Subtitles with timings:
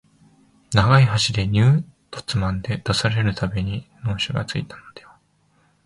[0.73, 5.15] 長い箸でニューッとつまんで出される度に能書がついたのでは、